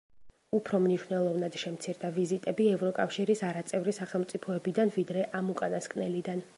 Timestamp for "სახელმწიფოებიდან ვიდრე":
4.01-5.33